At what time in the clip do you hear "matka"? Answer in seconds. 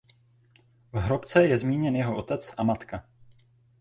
2.63-3.03